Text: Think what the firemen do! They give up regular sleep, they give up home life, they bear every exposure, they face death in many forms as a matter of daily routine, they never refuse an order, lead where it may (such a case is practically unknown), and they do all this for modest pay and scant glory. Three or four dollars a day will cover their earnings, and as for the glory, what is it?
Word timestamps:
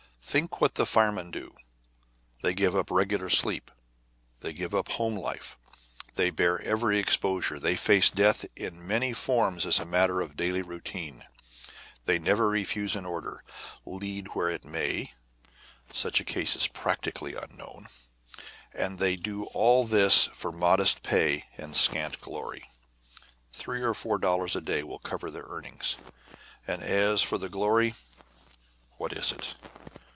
Think 0.23 0.61
what 0.61 0.75
the 0.75 0.85
firemen 0.85 1.29
do! 1.29 1.57
They 2.41 2.53
give 2.53 2.73
up 2.73 2.89
regular 2.89 3.29
sleep, 3.29 3.69
they 4.39 4.53
give 4.53 4.73
up 4.73 4.87
home 4.93 5.17
life, 5.17 5.57
they 6.15 6.29
bear 6.29 6.61
every 6.61 6.99
exposure, 6.99 7.59
they 7.59 7.75
face 7.75 8.09
death 8.09 8.45
in 8.55 8.87
many 8.87 9.11
forms 9.11 9.65
as 9.65 9.77
a 9.77 9.83
matter 9.83 10.21
of 10.21 10.37
daily 10.37 10.61
routine, 10.61 11.25
they 12.05 12.17
never 12.17 12.47
refuse 12.47 12.95
an 12.95 13.05
order, 13.05 13.43
lead 13.85 14.27
where 14.27 14.49
it 14.49 14.63
may 14.63 15.11
(such 15.91 16.21
a 16.21 16.25
case 16.25 16.55
is 16.55 16.67
practically 16.69 17.35
unknown), 17.35 17.89
and 18.73 18.99
they 18.99 19.17
do 19.17 19.45
all 19.47 19.83
this 19.83 20.27
for 20.27 20.53
modest 20.53 21.03
pay 21.03 21.49
and 21.57 21.75
scant 21.75 22.21
glory. 22.21 22.69
Three 23.51 23.81
or 23.81 23.93
four 23.93 24.17
dollars 24.17 24.55
a 24.55 24.61
day 24.61 24.81
will 24.81 24.99
cover 24.99 25.29
their 25.29 25.47
earnings, 25.49 25.97
and 26.65 26.81
as 26.81 27.21
for 27.21 27.37
the 27.37 27.49
glory, 27.49 27.95
what 28.97 29.11
is 29.11 29.33
it? 29.33 29.55